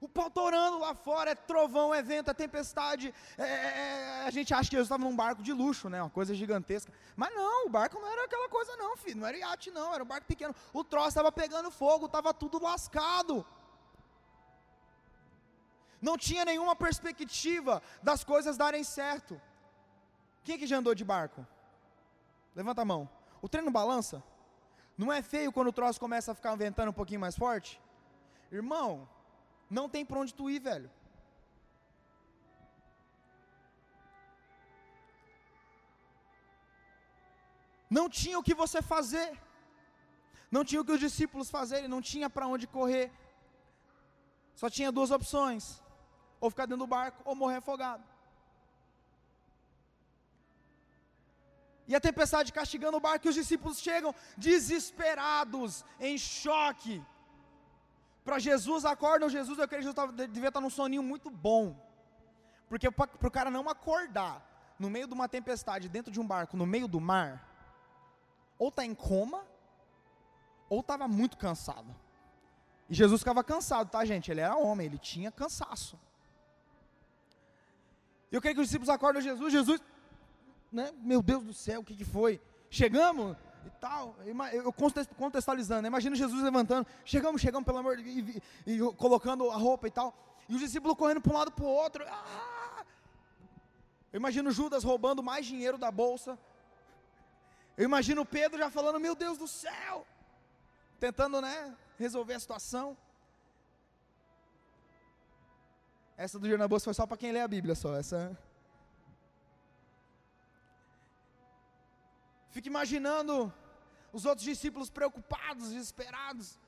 O 0.00 0.08
pau 0.08 0.30
torando 0.30 0.78
lá 0.78 0.94
fora, 0.94 1.32
é 1.32 1.34
trovão, 1.34 1.92
é 1.92 2.02
vento, 2.02 2.30
é 2.30 2.34
tempestade. 2.34 3.14
É, 3.36 3.42
é, 3.42 4.22
é, 4.22 4.26
a 4.26 4.30
gente 4.30 4.54
acha 4.54 4.70
que 4.70 4.76
Jesus 4.76 4.86
estava 4.86 5.04
num 5.04 5.14
barco 5.14 5.42
de 5.42 5.52
luxo, 5.52 5.90
né? 5.90 6.02
Uma 6.02 6.08
coisa 6.08 6.34
gigantesca. 6.34 6.90
Mas 7.14 7.34
não, 7.34 7.66
o 7.66 7.68
barco 7.68 8.00
não 8.00 8.10
era 8.10 8.24
aquela 8.24 8.48
coisa, 8.48 8.74
não, 8.76 8.96
filho. 8.96 9.20
Não 9.20 9.26
era 9.26 9.36
iate, 9.36 9.70
não, 9.70 9.92
era 9.92 10.02
um 10.02 10.06
barco 10.06 10.26
pequeno. 10.26 10.54
O 10.72 10.82
troço 10.82 11.08
estava 11.08 11.30
pegando 11.30 11.70
fogo, 11.70 12.06
estava 12.06 12.32
tudo 12.32 12.62
lascado. 12.62 13.44
Não 16.00 16.16
tinha 16.16 16.46
nenhuma 16.46 16.74
perspectiva 16.74 17.82
das 18.02 18.24
coisas 18.24 18.56
darem 18.56 18.82
certo. 18.82 19.38
Quem 20.42 20.54
é 20.54 20.58
que 20.58 20.66
já 20.66 20.78
andou 20.78 20.94
de 20.94 21.04
barco? 21.04 21.46
Levanta 22.56 22.80
a 22.80 22.86
mão. 22.86 23.06
O 23.42 23.48
trem 23.50 23.62
não 23.62 23.70
balança? 23.70 24.22
Não 24.96 25.12
é 25.12 25.20
feio 25.20 25.52
quando 25.52 25.68
o 25.68 25.72
troço 25.72 26.00
começa 26.00 26.32
a 26.32 26.34
ficar 26.34 26.54
ventando 26.54 26.90
um 26.90 26.94
pouquinho 26.94 27.20
mais 27.20 27.36
forte? 27.36 27.78
Irmão, 28.50 29.06
não 29.78 29.88
tem 29.88 30.04
para 30.04 30.20
onde 30.22 30.34
tu 30.38 30.50
ir, 30.54 30.60
velho. 30.70 30.90
Não 37.98 38.08
tinha 38.08 38.38
o 38.38 38.42
que 38.48 38.54
você 38.62 38.80
fazer. 38.94 39.28
Não 40.56 40.64
tinha 40.68 40.80
o 40.80 40.84
que 40.84 40.96
os 40.96 41.04
discípulos 41.08 41.48
fazerem, 41.56 41.88
não 41.94 42.02
tinha 42.10 42.28
para 42.28 42.46
onde 42.54 42.66
correr. 42.76 43.06
Só 44.60 44.68
tinha 44.76 44.96
duas 44.98 45.10
opções: 45.18 45.64
ou 46.40 46.50
ficar 46.50 46.66
dentro 46.66 46.84
do 46.84 46.92
barco 46.98 47.20
ou 47.24 47.36
morrer 47.42 47.58
afogado. 47.62 48.04
E 51.90 51.94
a 51.94 52.00
tempestade 52.08 52.52
castigando 52.58 52.96
o 52.96 53.04
barco, 53.06 53.26
e 53.26 53.30
os 53.30 53.38
discípulos 53.40 53.80
chegam 53.86 54.14
desesperados, 54.36 55.84
em 56.08 56.16
choque. 56.18 56.96
Para 58.24 58.38
Jesus, 58.38 58.84
acordam 58.84 59.28
Jesus, 59.28 59.58
eu 59.58 59.66
creio 59.66 59.82
que 59.82 59.90
Jesus 59.90 60.30
devia 60.30 60.48
estar 60.48 60.60
num 60.60 60.70
soninho 60.70 61.02
muito 61.02 61.30
bom. 61.30 61.76
Porque 62.68 62.90
para 62.90 63.26
o 63.26 63.30
cara 63.30 63.50
não 63.50 63.68
acordar 63.68 64.46
no 64.78 64.88
meio 64.88 65.06
de 65.06 65.14
uma 65.14 65.28
tempestade, 65.28 65.88
dentro 65.88 66.12
de 66.12 66.20
um 66.20 66.26
barco, 66.26 66.56
no 66.56 66.66
meio 66.66 66.86
do 66.86 67.00
mar, 67.00 67.46
ou 68.58 68.68
está 68.68 68.84
em 68.84 68.94
coma, 68.94 69.44
ou 70.68 70.80
estava 70.80 71.08
muito 71.08 71.36
cansado. 71.36 71.94
E 72.88 72.94
Jesus 72.94 73.20
ficava 73.20 73.42
cansado, 73.42 73.90
tá, 73.90 74.04
gente? 74.04 74.30
Ele 74.30 74.40
era 74.40 74.56
homem, 74.56 74.86
ele 74.86 74.98
tinha 74.98 75.30
cansaço. 75.30 75.98
Eu 78.30 78.40
creio 78.40 78.54
que 78.54 78.60
os 78.60 78.68
discípulos 78.68 78.88
acordam 78.88 79.20
Jesus, 79.20 79.52
Jesus, 79.52 79.82
né? 80.70 80.92
Meu 80.98 81.22
Deus 81.22 81.44
do 81.44 81.52
céu, 81.52 81.80
o 81.80 81.84
que, 81.84 81.96
que 81.96 82.04
foi? 82.04 82.40
Chegamos, 82.70 83.36
e 83.66 83.70
tal. 83.80 84.16
Eu 84.52 84.72
contextualizando, 85.16 85.86
imagina 85.86 86.16
Jesus 86.16 86.42
levantando, 86.42 86.86
chegamos, 87.04 87.40
chegamos, 87.40 87.64
pelo 87.64 87.78
amor 87.78 87.96
de 87.96 88.02
Deus, 88.02 88.42
e, 88.66 88.72
e, 88.72 88.92
colocando 88.94 89.50
a 89.50 89.56
roupa 89.56 89.88
e 89.88 89.90
tal, 89.90 90.14
e 90.48 90.54
os 90.54 90.60
discípulos 90.60 90.96
correndo 90.96 91.20
para 91.20 91.32
um 91.32 91.36
lado 91.36 91.50
para 91.52 91.64
o 91.64 91.68
outro. 91.68 92.04
Ah! 92.08 92.84
Eu 94.12 94.18
imagino 94.18 94.50
Judas 94.50 94.82
roubando 94.82 95.22
mais 95.22 95.46
dinheiro 95.46 95.78
da 95.78 95.90
bolsa. 95.90 96.38
Eu 97.76 97.84
imagino 97.84 98.26
Pedro 98.26 98.58
já 98.58 98.68
falando, 98.68 98.98
meu 98.98 99.14
Deus 99.14 99.38
do 99.38 99.46
céu, 99.46 100.06
tentando, 100.98 101.40
né, 101.40 101.74
resolver 101.98 102.34
a 102.34 102.40
situação. 102.40 102.96
Essa 106.16 106.38
do 106.38 106.58
na 106.58 106.68
bolsa 106.68 106.84
foi 106.84 106.94
só 106.94 107.06
para 107.06 107.16
quem 107.16 107.32
lê 107.32 107.40
a 107.40 107.48
Bíblia 107.48 107.74
só, 107.74 107.96
essa 107.96 108.36
Fica 112.50 112.68
imaginando 112.68 113.52
os 114.12 114.24
outros 114.30 114.44
discípulos 114.44 114.90
preocupados, 114.90 115.68
desesperados, 115.70 116.58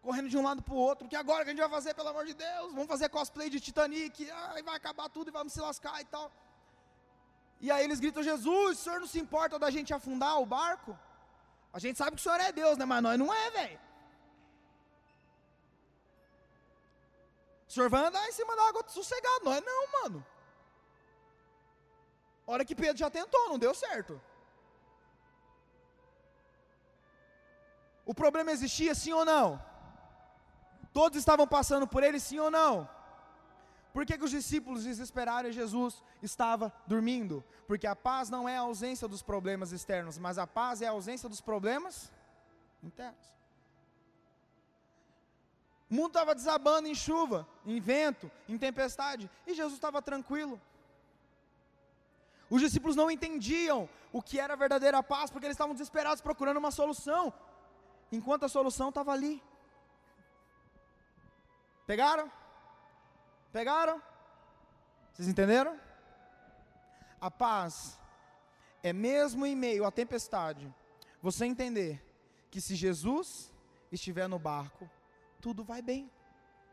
correndo 0.00 0.28
de 0.28 0.36
um 0.36 0.44
lado 0.48 0.62
para 0.62 0.74
o 0.74 0.76
outro. 0.76 1.08
que 1.08 1.16
agora 1.16 1.44
que 1.44 1.50
a 1.50 1.52
gente 1.52 1.60
vai 1.66 1.74
fazer, 1.78 1.94
pelo 1.94 2.08
amor 2.08 2.24
de 2.30 2.34
Deus? 2.34 2.72
Vamos 2.72 2.88
fazer 2.94 3.08
cosplay 3.08 3.48
de 3.54 3.60
Titanic, 3.60 4.30
ai, 4.30 4.62
vai 4.62 4.76
acabar 4.76 5.08
tudo 5.08 5.28
e 5.28 5.36
vamos 5.38 5.52
se 5.52 5.60
lascar 5.60 6.00
e 6.00 6.04
tal. 6.04 6.30
E 7.60 7.70
aí 7.70 7.84
eles 7.84 8.00
gritam: 8.00 8.22
Jesus, 8.22 8.78
o 8.78 8.82
senhor 8.82 9.00
não 9.00 9.06
se 9.06 9.20
importa 9.20 9.58
da 9.58 9.70
gente 9.70 9.94
afundar 9.94 10.40
o 10.40 10.46
barco? 10.46 10.98
A 11.72 11.78
gente 11.78 11.96
sabe 11.96 12.16
que 12.16 12.20
o 12.20 12.22
senhor 12.22 12.40
é 12.40 12.50
Deus, 12.52 12.76
né? 12.76 12.84
Mas 12.84 13.02
nós 13.02 13.18
não 13.18 13.32
é, 13.32 13.50
velho. 13.50 13.80
O 17.68 17.72
senhor 17.72 17.88
vai 17.88 18.04
andar 18.04 18.28
em 18.28 18.32
cima 18.32 18.54
da 18.54 18.68
água 18.68 18.84
sossegado, 18.88 19.44
nós 19.44 19.62
não, 19.64 19.92
mano. 20.02 20.26
Hora 22.46 22.64
que 22.64 22.74
Pedro 22.74 22.98
já 22.98 23.08
tentou, 23.08 23.48
não 23.48 23.58
deu 23.58 23.74
certo. 23.74 24.20
O 28.04 28.14
problema 28.14 28.50
existia, 28.50 28.94
sim 28.94 29.12
ou 29.12 29.24
não? 29.24 29.62
Todos 30.92 31.18
estavam 31.18 31.46
passando 31.46 31.86
por 31.86 32.02
ele, 32.02 32.18
sim 32.20 32.38
ou 32.38 32.50
não? 32.50 32.88
Por 33.92 34.06
que, 34.06 34.16
que 34.16 34.24
os 34.24 34.30
discípulos 34.30 34.84
desesperaram 34.84 35.48
e 35.48 35.52
Jesus 35.52 36.02
estava 36.22 36.72
dormindo? 36.86 37.44
Porque 37.66 37.86
a 37.86 37.94
paz 37.94 38.30
não 38.30 38.48
é 38.48 38.56
a 38.56 38.62
ausência 38.62 39.06
dos 39.06 39.22
problemas 39.22 39.70
externos, 39.70 40.18
mas 40.18 40.38
a 40.38 40.46
paz 40.46 40.80
é 40.82 40.86
a 40.86 40.92
ausência 40.92 41.28
dos 41.28 41.40
problemas 41.40 42.10
internos. 42.82 43.32
O 45.90 45.94
mundo 45.94 46.08
estava 46.08 46.34
desabando 46.34 46.88
em 46.88 46.94
chuva, 46.94 47.46
em 47.66 47.78
vento, 47.78 48.30
em 48.48 48.56
tempestade, 48.56 49.30
e 49.46 49.52
Jesus 49.52 49.74
estava 49.74 50.00
tranquilo. 50.00 50.58
Os 52.48 52.62
discípulos 52.62 52.96
não 52.96 53.10
entendiam 53.10 53.88
o 54.10 54.22
que 54.22 54.40
era 54.40 54.54
a 54.54 54.56
verdadeira 54.56 55.02
paz, 55.02 55.30
porque 55.30 55.46
eles 55.46 55.54
estavam 55.54 55.74
desesperados 55.74 56.22
procurando 56.22 56.56
uma 56.56 56.70
solução 56.70 57.32
enquanto 58.12 58.44
a 58.44 58.48
solução 58.48 58.90
estava 58.90 59.10
ali. 59.10 59.42
Pegaram? 61.86 62.30
Pegaram? 63.50 64.00
Vocês 65.12 65.26
entenderam? 65.26 65.80
A 67.20 67.30
paz 67.30 67.98
é 68.82 68.92
mesmo 68.92 69.46
em 69.46 69.56
meio 69.56 69.84
à 69.84 69.90
tempestade, 69.90 70.72
você 71.20 71.46
entender 71.46 72.04
que 72.50 72.60
se 72.60 72.74
Jesus 72.74 73.52
estiver 73.90 74.28
no 74.28 74.38
barco, 74.38 74.90
tudo 75.40 75.64
vai 75.64 75.80
bem. 75.80 76.10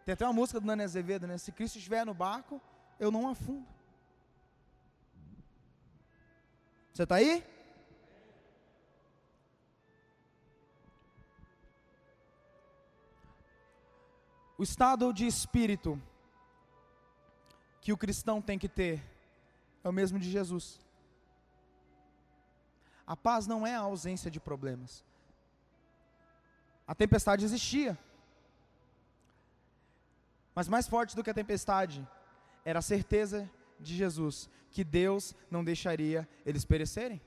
Tem 0.05 0.13
até 0.13 0.25
uma 0.25 0.33
música 0.33 0.59
do 0.59 0.65
Nani 0.65 0.83
Azevedo, 0.83 1.27
né? 1.27 1.37
Se 1.37 1.51
Cristo 1.51 1.77
estiver 1.77 2.05
no 2.05 2.13
barco, 2.13 2.61
eu 2.99 3.11
não 3.11 3.29
afundo. 3.29 3.67
Você 6.91 7.03
está 7.03 7.15
aí? 7.15 7.45
O 14.59 14.63
estado 14.63 15.13
de 15.13 15.25
espírito 15.25 15.97
que 17.79 17.93
o 17.93 17.97
cristão 17.97 18.41
tem 18.41 18.59
que 18.59 18.67
ter 18.67 19.01
é 19.81 19.87
o 19.87 19.93
mesmo 19.93 20.19
de 20.19 20.29
Jesus. 20.29 20.81
A 23.07 23.15
paz 23.15 23.47
não 23.47 23.65
é 23.65 23.73
a 23.73 23.79
ausência 23.79 24.29
de 24.29 24.37
problemas. 24.37 25.05
A 26.85 26.93
tempestade 26.93 27.45
existia. 27.45 27.97
Mas 30.53 30.67
mais 30.67 30.89
forte 30.89 31.15
do 31.15 31.23
que 31.23 31.29
a 31.29 31.39
tempestade 31.41 32.05
era 32.65 32.79
a 32.79 32.81
certeza 32.81 33.49
de 33.79 33.95
Jesus 33.95 34.49
que 34.71 34.83
Deus 34.83 35.33
não 35.49 35.63
deixaria 35.63 36.27
eles 36.45 36.65
perecerem. 36.65 37.21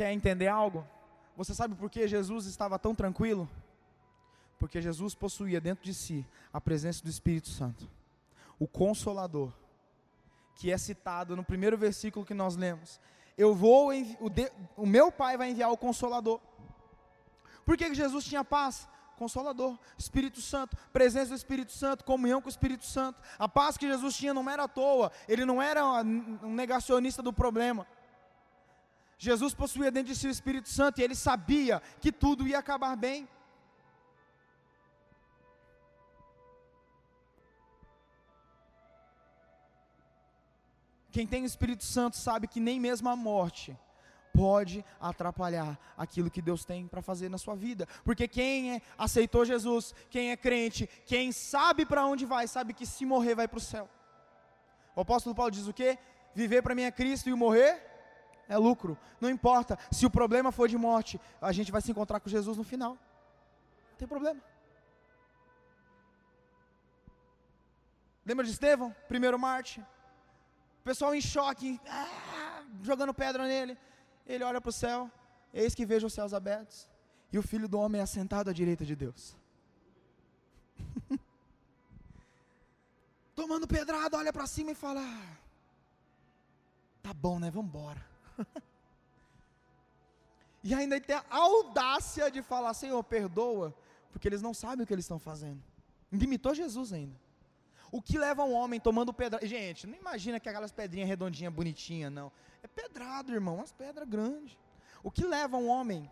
Quer 0.00 0.12
entender 0.12 0.48
algo? 0.48 0.82
Você 1.36 1.54
sabe 1.54 1.74
por 1.74 1.90
que 1.90 2.08
Jesus 2.08 2.46
estava 2.46 2.78
tão 2.78 2.94
tranquilo? 2.94 3.46
Porque 4.58 4.80
Jesus 4.80 5.14
possuía 5.14 5.60
dentro 5.60 5.84
de 5.84 5.92
si 5.92 6.26
a 6.50 6.58
presença 6.58 7.04
do 7.04 7.10
Espírito 7.10 7.50
Santo, 7.50 7.86
o 8.58 8.66
Consolador, 8.66 9.52
que 10.54 10.72
é 10.72 10.78
citado 10.78 11.36
no 11.36 11.44
primeiro 11.44 11.76
versículo 11.76 12.24
que 12.24 12.32
nós 12.32 12.56
lemos. 12.56 12.98
Eu 13.36 13.54
vou, 13.54 13.90
o, 14.20 14.30
de, 14.30 14.50
o 14.74 14.86
meu 14.86 15.12
Pai 15.12 15.36
vai 15.36 15.50
enviar 15.50 15.70
o 15.70 15.76
Consolador. 15.76 16.40
Por 17.66 17.76
que 17.76 17.94
Jesus 17.94 18.24
tinha 18.24 18.42
paz? 18.42 18.88
Consolador, 19.18 19.78
Espírito 19.98 20.40
Santo, 20.40 20.78
presença 20.94 21.28
do 21.28 21.36
Espírito 21.36 21.72
Santo, 21.72 22.06
comunhão 22.06 22.40
com 22.40 22.46
o 22.46 22.50
Espírito 22.50 22.86
Santo. 22.86 23.20
A 23.38 23.46
paz 23.46 23.76
que 23.76 23.86
Jesus 23.86 24.16
tinha 24.16 24.32
não 24.32 24.48
era 24.48 24.62
à 24.62 24.68
toa, 24.68 25.12
ele 25.28 25.44
não 25.44 25.60
era 25.60 25.84
um 26.02 26.54
negacionista 26.54 27.22
do 27.22 27.34
problema. 27.34 27.86
Jesus 29.22 29.52
possuía 29.52 29.90
dentro 29.90 30.14
de 30.14 30.18
si 30.18 30.26
o 30.26 30.30
Espírito 30.30 30.70
Santo 30.70 30.98
e 30.98 31.04
ele 31.04 31.14
sabia 31.14 31.82
que 32.00 32.10
tudo 32.10 32.48
ia 32.48 32.58
acabar 32.58 32.96
bem. 32.96 33.28
Quem 41.12 41.26
tem 41.26 41.42
o 41.42 41.46
Espírito 41.46 41.84
Santo 41.84 42.16
sabe 42.16 42.48
que 42.48 42.58
nem 42.58 42.80
mesmo 42.80 43.10
a 43.10 43.14
morte 43.14 43.78
pode 44.32 44.82
atrapalhar 44.98 45.78
aquilo 45.98 46.30
que 46.30 46.40
Deus 46.40 46.64
tem 46.64 46.88
para 46.88 47.02
fazer 47.02 47.28
na 47.28 47.36
sua 47.36 47.54
vida. 47.54 47.86
Porque 48.02 48.26
quem 48.26 48.76
é, 48.76 48.82
aceitou 48.96 49.44
Jesus, 49.44 49.94
quem 50.08 50.30
é 50.30 50.36
crente, 50.36 50.88
quem 51.04 51.30
sabe 51.30 51.84
para 51.84 52.06
onde 52.06 52.24
vai, 52.24 52.48
sabe 52.48 52.72
que 52.72 52.86
se 52.86 53.04
morrer 53.04 53.34
vai 53.34 53.46
para 53.46 53.58
o 53.58 53.60
céu. 53.60 53.86
O 54.96 55.02
apóstolo 55.02 55.34
Paulo 55.34 55.50
diz 55.50 55.66
o 55.66 55.74
quê? 55.74 55.98
Viver 56.34 56.62
para 56.62 56.74
mim 56.74 56.84
é 56.84 56.90
Cristo 56.90 57.28
e 57.28 57.34
o 57.34 57.36
morrer 57.36 57.89
é 58.50 58.58
lucro. 58.58 58.98
Não 59.20 59.30
importa, 59.30 59.78
se 59.90 60.04
o 60.04 60.10
problema 60.10 60.50
for 60.50 60.68
de 60.68 60.76
morte, 60.76 61.18
a 61.40 61.52
gente 61.52 61.70
vai 61.70 61.80
se 61.80 61.90
encontrar 61.92 62.18
com 62.18 62.28
Jesus 62.28 62.56
no 62.58 62.64
final. 62.64 62.94
Não 63.90 63.96
tem 63.96 64.08
problema. 64.08 64.40
Lembra 68.26 68.44
de 68.44 68.50
Estevão? 68.50 68.94
Primeiro 69.06 69.38
Marte. 69.38 69.80
O 70.80 70.82
pessoal 70.82 71.14
em 71.14 71.20
choque, 71.20 71.80
ah, 71.88 72.64
jogando 72.82 73.14
pedra 73.14 73.46
nele. 73.46 73.78
Ele 74.26 74.42
olha 74.42 74.60
para 74.60 74.68
o 74.68 74.72
céu, 74.72 75.08
eis 75.54 75.74
que 75.74 75.86
vejo 75.86 76.08
os 76.08 76.12
céus 76.12 76.34
abertos, 76.34 76.88
e 77.32 77.38
o 77.38 77.42
filho 77.42 77.68
do 77.68 77.78
homem 77.78 78.00
é 78.00 78.04
assentado 78.04 78.50
à 78.50 78.52
direita 78.52 78.84
de 78.84 78.96
Deus. 78.96 79.36
Tomando 83.34 83.66
pedrada, 83.68 84.16
olha 84.18 84.32
para 84.32 84.46
cima 84.46 84.72
e 84.72 84.74
fala: 84.74 85.00
ah, 85.00 85.36
Tá 87.00 87.14
bom, 87.14 87.38
né? 87.38 87.50
Vamos 87.50 87.68
embora. 87.68 88.09
e 90.62 90.74
ainda 90.74 91.00
tem 91.00 91.16
a 91.16 91.24
audácia 91.28 92.30
de 92.30 92.42
falar: 92.42 92.74
Senhor, 92.74 93.02
perdoa, 93.04 93.74
porque 94.12 94.28
eles 94.28 94.42
não 94.42 94.54
sabem 94.54 94.84
o 94.84 94.86
que 94.86 94.92
eles 94.92 95.04
estão 95.04 95.18
fazendo. 95.18 95.62
Limitou 96.12 96.54
Jesus 96.54 96.92
ainda. 96.92 97.18
O 97.92 98.00
que 98.00 98.18
leva 98.18 98.44
um 98.44 98.52
homem 98.52 98.78
tomando 98.78 99.12
pedra? 99.12 99.44
Gente, 99.46 99.86
não 99.86 99.96
imagina 99.96 100.38
que 100.38 100.48
aquelas 100.48 100.70
pedrinhas 100.70 101.08
redondinhas, 101.08 101.52
bonitinhas, 101.52 102.12
não. 102.12 102.30
É 102.62 102.68
pedrado, 102.68 103.32
irmão, 103.32 103.56
umas 103.56 103.72
pedras 103.72 104.08
grandes. 104.08 104.56
O 105.02 105.10
que 105.10 105.24
leva 105.24 105.56
um 105.56 105.68
homem 105.68 106.08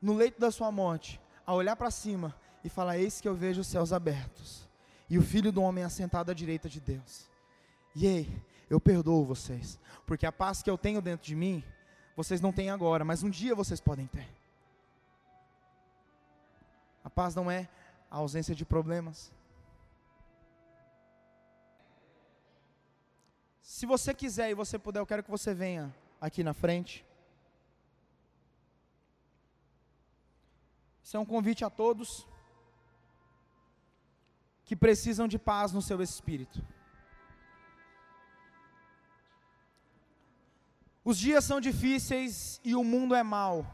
no 0.00 0.14
leito 0.14 0.40
da 0.40 0.50
sua 0.50 0.70
morte 0.70 1.20
a 1.46 1.54
olhar 1.54 1.74
para 1.76 1.90
cima 1.90 2.34
e 2.62 2.68
falar: 2.68 2.98
Eis 2.98 3.20
que 3.20 3.28
eu 3.28 3.34
vejo 3.34 3.60
os 3.60 3.66
céus 3.66 3.92
abertos 3.92 4.68
e 5.08 5.18
o 5.18 5.22
filho 5.22 5.52
do 5.52 5.60
homem 5.60 5.84
assentado 5.84 6.30
à 6.30 6.34
direita 6.34 6.68
de 6.68 6.80
Deus. 6.80 7.28
E 7.94 8.06
aí, 8.06 8.42
eu 8.72 8.80
perdoo 8.80 9.24
vocês, 9.24 9.78
porque 10.06 10.26
a 10.26 10.32
paz 10.32 10.62
que 10.62 10.70
eu 10.70 10.78
tenho 10.78 11.02
dentro 11.02 11.26
de 11.26 11.34
mim, 11.34 11.64
vocês 12.16 12.40
não 12.40 12.52
têm 12.52 12.70
agora, 12.70 13.04
mas 13.04 13.22
um 13.22 13.30
dia 13.30 13.54
vocês 13.54 13.80
podem 13.80 14.06
ter. 14.06 14.28
A 17.04 17.10
paz 17.10 17.34
não 17.34 17.50
é 17.50 17.68
a 18.10 18.16
ausência 18.16 18.54
de 18.54 18.64
problemas, 18.64 19.32
Se 23.82 23.86
você 23.86 24.12
quiser 24.12 24.50
e 24.50 24.54
você 24.54 24.78
puder, 24.78 25.00
eu 25.00 25.06
quero 25.06 25.22
que 25.22 25.30
você 25.30 25.54
venha 25.54 25.92
aqui 26.20 26.44
na 26.44 26.52
frente. 26.52 27.06
Isso 31.02 31.16
é 31.16 31.20
um 31.20 31.24
convite 31.24 31.64
a 31.64 31.70
todos 31.70 32.28
que 34.62 34.76
precisam 34.76 35.26
de 35.26 35.38
paz 35.38 35.72
no 35.72 35.80
seu 35.80 36.02
espírito. 36.02 36.62
Os 41.04 41.18
dias 41.18 41.44
são 41.44 41.60
difíceis 41.60 42.60
e 42.62 42.76
o 42.76 42.84
mundo 42.84 43.14
é 43.14 43.22
mau. 43.22 43.66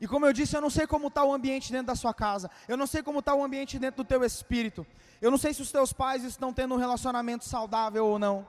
E 0.00 0.06
como 0.06 0.24
eu 0.24 0.32
disse, 0.32 0.56
eu 0.56 0.60
não 0.60 0.70
sei 0.70 0.86
como 0.86 1.08
está 1.08 1.24
o 1.24 1.32
ambiente 1.32 1.72
dentro 1.72 1.88
da 1.88 1.96
sua 1.96 2.14
casa, 2.14 2.50
eu 2.68 2.76
não 2.76 2.86
sei 2.86 3.02
como 3.02 3.18
está 3.18 3.34
o 3.34 3.42
ambiente 3.42 3.78
dentro 3.78 4.02
do 4.02 4.08
teu 4.08 4.24
espírito, 4.24 4.86
eu 5.20 5.30
não 5.30 5.38
sei 5.38 5.52
se 5.52 5.60
os 5.60 5.72
teus 5.72 5.92
pais 5.92 6.22
estão 6.22 6.52
tendo 6.52 6.74
um 6.74 6.78
relacionamento 6.78 7.44
saudável 7.44 8.06
ou 8.06 8.18
não. 8.18 8.46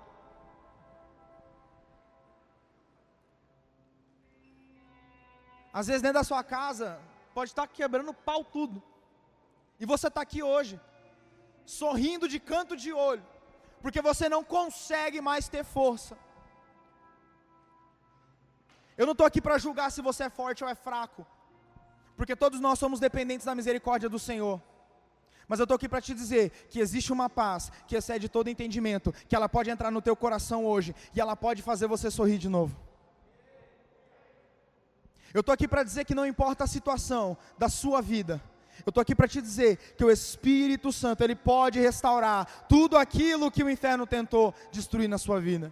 Às 5.74 5.88
vezes 5.88 6.02
dentro 6.02 6.20
da 6.20 6.24
sua 6.24 6.44
casa 6.44 7.00
pode 7.34 7.50
estar 7.50 7.68
quebrando 7.68 8.14
pau 8.14 8.44
tudo, 8.44 8.82
e 9.80 9.86
você 9.86 10.08
está 10.08 10.22
aqui 10.22 10.44
hoje, 10.44 10.80
sorrindo 11.66 12.28
de 12.28 12.40
canto 12.40 12.78
de 12.78 12.94
olho, 12.94 13.26
porque 13.82 14.02
você 14.02 14.30
não 14.30 14.44
consegue 14.44 15.20
mais 15.20 15.50
ter 15.50 15.64
força. 15.64 16.16
Eu 19.00 19.08
não 19.08 19.14
estou 19.14 19.26
aqui 19.26 19.42
para 19.42 19.58
julgar 19.58 19.90
se 19.92 20.02
você 20.08 20.26
é 20.26 20.30
forte 20.30 20.64
ou 20.64 20.70
é 20.70 20.76
fraco 20.76 21.26
porque 22.20 22.36
todos 22.36 22.60
nós 22.60 22.78
somos 22.78 23.00
dependentes 23.00 23.46
da 23.46 23.56
misericórdia 23.56 24.10
do 24.10 24.20
Senhor. 24.20 24.62
Mas 25.48 25.58
eu 25.58 25.64
estou 25.64 25.78
aqui 25.78 25.88
para 25.88 26.02
te 26.02 26.14
dizer 26.14 26.52
que 26.70 26.82
existe 26.82 27.14
uma 27.14 27.30
paz 27.30 27.72
que 27.88 27.96
excede 27.96 28.28
todo 28.28 28.50
entendimento, 28.50 29.14
que 29.30 29.34
ela 29.34 29.48
pode 29.48 29.70
entrar 29.70 29.90
no 29.90 30.02
teu 30.02 30.18
coração 30.18 30.66
hoje 30.66 30.94
e 31.16 31.22
ela 31.22 31.34
pode 31.34 31.62
fazer 31.62 31.88
você 31.88 32.12
sorrir 32.12 32.38
de 32.38 32.50
novo. 32.50 32.76
Eu 35.34 35.40
estou 35.40 35.54
aqui 35.54 35.66
para 35.66 35.82
dizer 35.82 36.04
que 36.04 36.14
não 36.14 36.26
importa 36.26 36.66
a 36.66 36.68
situação 36.68 37.38
da 37.58 37.70
sua 37.70 38.02
vida, 38.02 38.42
eu 38.86 38.90
estou 38.90 39.02
aqui 39.02 39.16
para 39.16 39.28
te 39.30 39.42
dizer 39.42 39.78
que 39.96 40.04
o 40.04 40.12
Espírito 40.12 40.92
Santo 40.92 41.24
ele 41.24 41.38
pode 41.38 41.80
restaurar 41.80 42.66
tudo 42.68 42.98
aquilo 42.98 43.50
que 43.50 43.64
o 43.64 43.70
inferno 43.70 44.06
tentou 44.06 44.54
destruir 44.74 45.08
na 45.08 45.18
sua 45.18 45.40
vida. 45.40 45.72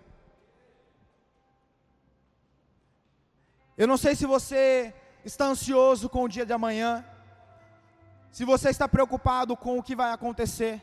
Eu 3.77 3.85
não 3.85 3.95
sei 3.95 4.15
se 4.15 4.25
você 4.25 4.91
está 5.23 5.45
ansioso 5.45 6.09
com 6.09 6.23
o 6.23 6.27
dia 6.27 6.45
de 6.45 6.51
amanhã, 6.51 7.05
se 8.31 8.43
você 8.43 8.69
está 8.69 8.87
preocupado 8.87 9.55
com 9.55 9.77
o 9.77 9.83
que 9.83 9.95
vai 9.95 10.11
acontecer, 10.11 10.81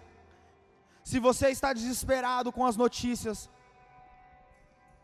se 1.03 1.19
você 1.19 1.49
está 1.51 1.73
desesperado 1.73 2.53
com 2.53 2.65
as 2.65 2.77
notícias, 2.77 3.51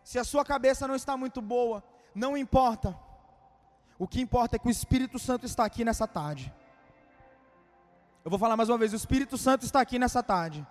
se 0.05 0.19
a 0.19 0.25
sua 0.25 0.45
cabeça 0.45 0.87
não 0.87 0.95
está 0.95 1.17
muito 1.17 1.43
boa, 1.43 1.83
não 2.15 2.37
importa. 2.37 2.97
O 3.99 4.07
que 4.07 4.21
importa 4.21 4.55
é 4.55 4.59
que 4.59 4.69
o 4.69 4.71
Espírito 4.71 5.19
Santo 5.19 5.45
está 5.45 5.65
aqui 5.65 5.85
nessa 5.85 6.07
tarde. 6.07 6.53
Eu 8.25 8.31
vou 8.31 8.39
falar 8.39 8.57
mais 8.57 8.69
uma 8.69 8.79
vez: 8.79 8.93
o 8.93 8.97
Espírito 8.97 9.37
Santo 9.37 9.65
está 9.65 9.81
aqui 9.81 9.99
nessa 9.99 10.23
tarde. 10.23 10.67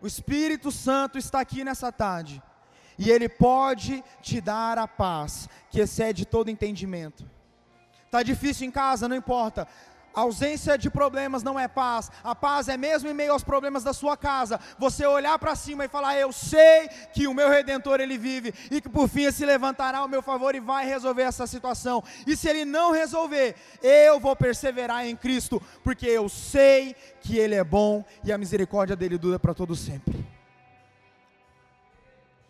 O 0.00 0.06
Espírito 0.06 0.70
Santo 0.70 1.18
está 1.18 1.40
aqui 1.40 1.64
nessa 1.64 1.90
tarde. 1.90 2.42
E 2.98 3.10
Ele 3.10 3.28
pode 3.28 4.04
te 4.20 4.40
dar 4.40 4.78
a 4.78 4.86
paz 4.86 5.48
que 5.70 5.80
excede 5.80 6.24
todo 6.24 6.50
entendimento. 6.50 7.24
Está 8.06 8.22
difícil 8.22 8.66
em 8.66 8.70
casa, 8.70 9.08
não 9.08 9.16
importa. 9.16 9.68
A 10.12 10.22
ausência 10.22 10.76
de 10.76 10.90
problemas 10.90 11.44
não 11.44 11.58
é 11.58 11.68
paz. 11.68 12.10
A 12.24 12.34
paz 12.34 12.68
é 12.68 12.76
mesmo 12.76 13.08
em 13.08 13.14
meio 13.14 13.32
aos 13.32 13.44
problemas 13.44 13.84
da 13.84 13.92
sua 13.92 14.16
casa. 14.16 14.58
Você 14.76 15.06
olhar 15.06 15.38
para 15.38 15.54
cima 15.54 15.84
e 15.84 15.88
falar: 15.88 16.18
Eu 16.18 16.32
sei 16.32 16.88
que 17.14 17.28
o 17.28 17.34
meu 17.34 17.48
redentor 17.48 18.00
ele 18.00 18.18
vive 18.18 18.52
e 18.70 18.80
que 18.80 18.88
por 18.88 19.08
fim 19.08 19.30
se 19.30 19.46
levantará 19.46 19.98
ao 19.98 20.08
meu 20.08 20.20
favor 20.20 20.54
e 20.56 20.60
vai 20.60 20.84
resolver 20.84 21.22
essa 21.22 21.46
situação. 21.46 22.02
E 22.26 22.36
se 22.36 22.48
ele 22.48 22.64
não 22.64 22.90
resolver, 22.90 23.54
eu 23.80 24.18
vou 24.18 24.34
perseverar 24.34 25.06
em 25.06 25.14
Cristo, 25.14 25.62
porque 25.84 26.06
eu 26.06 26.28
sei 26.28 26.96
que 27.20 27.38
ele 27.38 27.54
é 27.54 27.62
bom 27.62 28.04
e 28.24 28.32
a 28.32 28.38
misericórdia 28.38 28.96
dele 28.96 29.16
dura 29.16 29.38
para 29.38 29.54
todo 29.54 29.76
sempre. 29.76 30.26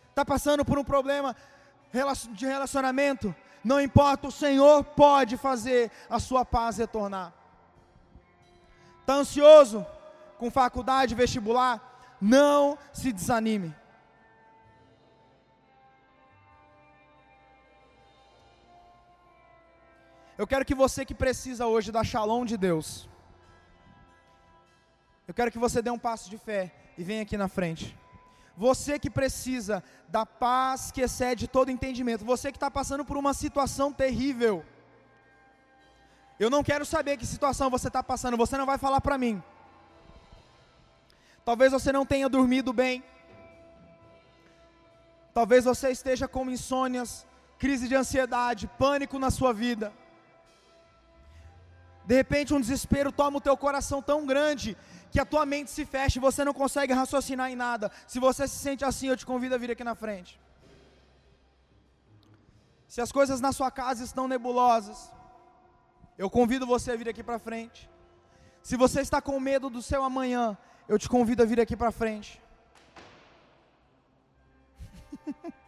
Está 0.09 0.25
passando 0.25 0.65
por 0.65 0.79
um 0.79 0.85
problema 0.85 1.37
de 2.33 2.47
relacionamento? 2.47 3.35
não 3.63 3.81
importa, 3.81 4.29
o 4.29 4.33
Senhor 4.33 4.85
pode 4.85 5.37
fazer 5.37 5.91
a 6.09 6.19
sua 6.19 6.45
paz 6.45 6.79
retornar. 6.79 7.33
Está 9.01 9.15
ansioso 9.15 9.87
com 10.39 10.51
faculdade, 10.51 11.15
vestibular? 11.15 12.17
Não 12.21 12.79
se 12.93 13.13
desanime. 13.13 13.75
Eu 20.39 20.47
quero 20.47 20.65
que 20.65 20.75
você 20.75 21.05
que 21.05 21.15
precisa 21.15 21.67
hoje 21.67 21.93
da 21.93 22.03
shalom 22.03 22.47
de 22.47 22.57
Deus, 22.57 23.09
eu 25.29 25.35
quero 25.35 25.51
que 25.51 25.59
você 25.59 25.83
dê 25.83 25.91
um 25.91 25.99
passo 25.99 26.31
de 26.31 26.39
fé 26.39 26.73
e 26.97 27.05
venha 27.05 27.23
aqui 27.23 27.37
na 27.37 27.47
frente. 27.47 27.97
Você 28.57 28.99
que 28.99 29.11
precisa 29.11 29.83
da 30.09 30.27
paz 30.27 30.91
que 30.91 31.01
excede 31.01 31.49
todo 31.49 31.71
entendimento. 31.71 32.25
Você 32.25 32.51
que 32.51 32.57
está 32.57 32.71
passando 32.71 33.05
por 33.05 33.17
uma 33.17 33.33
situação 33.33 33.93
terrível. 33.93 34.65
Eu 36.39 36.51
não 36.51 36.63
quero 36.63 36.85
saber 36.85 37.17
que 37.17 37.27
situação 37.27 37.71
você 37.71 37.89
está 37.89 38.03
passando. 38.03 38.37
Você 38.37 38.57
não 38.57 38.67
vai 38.67 38.79
falar 38.79 39.01
para 39.01 39.19
mim. 39.19 39.43
Talvez 41.45 41.73
você 41.73 41.93
não 41.93 42.05
tenha 42.05 42.29
dormido 42.29 42.73
bem. 42.73 43.03
Talvez 45.33 45.65
você 45.65 45.91
esteja 45.91 46.27
com 46.27 46.51
insônias, 46.51 47.27
crise 47.59 47.89
de 47.89 47.95
ansiedade, 47.95 48.69
pânico 48.79 49.19
na 49.19 49.31
sua 49.31 49.53
vida. 49.53 49.93
De 52.05 52.15
repente 52.15 52.53
um 52.53 52.61
desespero 52.61 53.13
toma 53.13 53.39
o 53.39 53.41
teu 53.41 53.57
coração 53.57 54.03
tão 54.03 54.27
grande 54.27 54.77
que 55.11 55.21
a 55.21 55.25
tua 55.25 55.45
mente 55.45 55.71
se 55.71 55.85
feche 55.85 56.19
e 56.19 56.21
você 56.21 56.45
não 56.45 56.55
consegue 56.55 56.93
raciocinar 56.93 57.51
em 57.51 57.57
nada. 57.57 57.91
Se 58.07 58.19
você 58.19 58.47
se 58.47 58.57
sente 58.57 58.85
assim, 58.85 59.09
eu 59.09 59.17
te 59.17 59.27
convido 59.27 59.55
a 59.55 59.59
vir 59.59 59.71
aqui 59.71 59.85
na 59.85 59.95
frente. 59.95 60.41
Se 62.89 63.01
as 63.01 63.13
coisas 63.13 63.41
na 63.41 63.53
sua 63.53 63.71
casa 63.71 64.03
estão 64.05 64.27
nebulosas, 64.27 65.13
eu 66.19 66.29
convido 66.29 66.67
você 66.67 66.93
a 66.93 66.97
vir 66.97 67.09
aqui 67.09 67.23
para 67.23 67.39
frente. 67.39 67.89
Se 68.63 68.77
você 68.77 69.01
está 69.01 69.21
com 69.23 69.39
medo 69.41 69.71
do 69.71 69.81
seu 69.81 70.03
amanhã, 70.03 70.57
eu 70.89 70.99
te 70.99 71.09
convido 71.09 71.43
a 71.43 71.47
vir 71.47 71.61
aqui 71.61 71.77
para 71.77 71.93
frente. 71.93 72.41